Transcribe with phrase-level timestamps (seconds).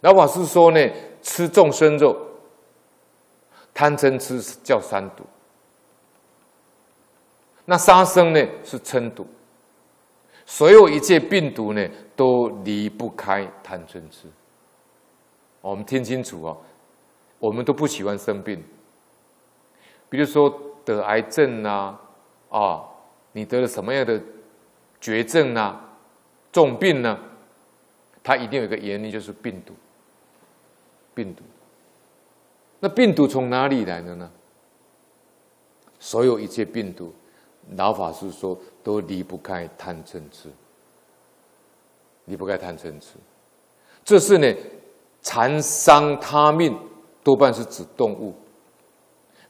[0.00, 0.90] 老法师说呢，
[1.22, 2.16] 吃众生肉，
[3.74, 5.24] 贪嗔痴叫三毒。
[7.66, 9.26] 那杀生呢是嗔毒。
[10.46, 14.26] 所有一切病毒呢，都离不开贪嗔痴。
[15.60, 16.56] 我们听清楚哦，
[17.38, 18.64] 我们都不喜欢生病。
[20.08, 20.52] 比如说
[20.84, 21.96] 得癌症呐，
[22.48, 22.82] 啊，
[23.32, 24.20] 你得了什么样的
[25.00, 25.78] 绝症呐、
[26.50, 27.16] 重病呢？
[28.24, 29.74] 它一定有一个原因，就是病毒。
[31.20, 31.42] 病毒。
[32.80, 34.30] 那病毒从哪里来的呢？
[35.98, 37.12] 所有一切病毒。
[37.76, 40.48] 老法师说，都离不开贪嗔痴，
[42.24, 43.14] 离不开贪嗔痴，
[44.02, 44.52] 这是呢，
[45.20, 46.76] 残伤他命，
[47.22, 48.34] 多半是指动物，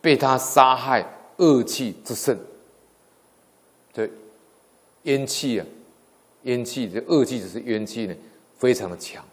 [0.00, 1.06] 被他杀害
[1.36, 2.36] 恶气之盛，
[3.94, 4.10] 这
[5.04, 5.66] 冤气啊，
[6.42, 8.14] 冤气这恶气只是冤气呢，
[8.56, 9.24] 非常的强。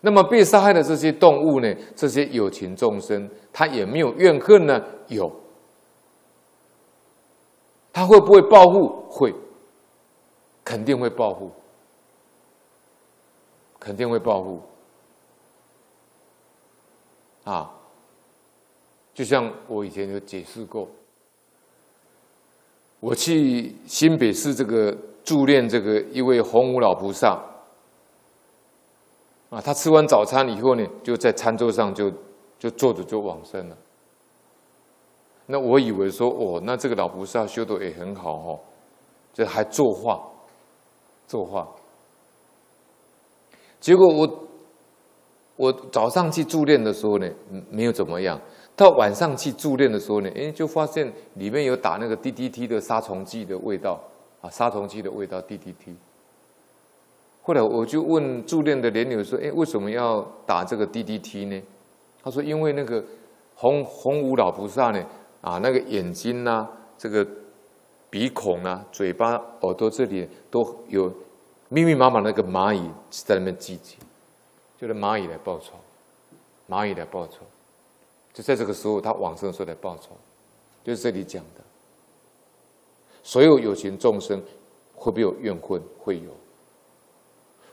[0.00, 5.30] 那么被杀害的这些动物呢，这些有情众生，他也没有怨恨呢，有。
[7.92, 8.88] 他会不会报复？
[9.10, 9.34] 会，
[10.64, 11.50] 肯定会报复，
[13.80, 14.62] 肯定会报复。
[17.42, 17.74] 啊，
[19.14, 20.86] 就像我以前有解释过，
[23.00, 27.42] 我去新北市这个助念这个一位洪武老菩萨，
[29.50, 32.12] 啊，他吃完早餐以后呢，就在餐桌上就
[32.58, 33.76] 就坐着就往生了。
[35.46, 38.60] 那我以为说哦，那这个老菩萨修的也很好哦，
[39.32, 40.20] 这还作画，
[41.26, 41.66] 作画。
[43.80, 44.48] 结果我
[45.56, 47.26] 我早上去助念的时候呢，
[47.70, 48.38] 没有怎么样。
[48.76, 53.98] 到晚上去助念的时候呢，哎，就发现里面有打那个 DDT 的杀虫剂的味道
[54.42, 55.96] 啊，杀虫剂的味道 DDT。
[57.48, 61.62] 后来我就问助念的莲友说，哎，为什么要打这个 DDT 呢？
[62.22, 63.02] 他说，因为那个
[63.54, 65.02] 洪洪武老菩萨呢。
[65.40, 67.24] 啊，那个眼睛呐、啊，这个
[68.10, 71.10] 鼻孔啊，嘴巴、耳朵这里都有
[71.68, 73.96] 密密麻麻那个蚂蚁在那边聚集，
[74.76, 75.74] 就是蚂蚁来报仇，
[76.68, 77.46] 蚂蚁来报仇，
[78.32, 80.10] 就在这个时候，他往生的时候来报仇，
[80.82, 81.62] 就是这里讲的。
[83.22, 84.42] 所有有情众生
[84.96, 85.80] 会不会有怨恨？
[86.00, 86.30] 会有，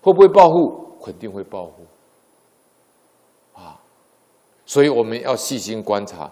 [0.06, 0.96] 会不会报复？
[1.04, 3.60] 肯定会报复。
[3.60, 3.82] 啊，
[4.64, 6.32] 所以我们要细心观察。